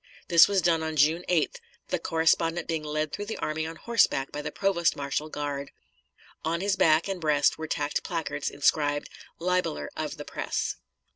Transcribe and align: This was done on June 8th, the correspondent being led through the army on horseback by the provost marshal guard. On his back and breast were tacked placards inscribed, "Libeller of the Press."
This 0.29 0.47
was 0.47 0.63
done 0.63 0.81
on 0.81 0.95
June 0.95 1.23
8th, 1.29 1.57
the 1.89 1.99
correspondent 1.99 2.67
being 2.67 2.81
led 2.83 3.13
through 3.13 3.27
the 3.27 3.37
army 3.37 3.67
on 3.67 3.75
horseback 3.75 4.31
by 4.31 4.41
the 4.41 4.51
provost 4.51 4.95
marshal 4.95 5.29
guard. 5.29 5.69
On 6.43 6.59
his 6.59 6.75
back 6.75 7.07
and 7.07 7.21
breast 7.21 7.59
were 7.59 7.67
tacked 7.67 8.01
placards 8.01 8.49
inscribed, 8.49 9.11
"Libeller 9.39 9.89
of 9.95 10.17
the 10.17 10.25
Press." 10.25 10.77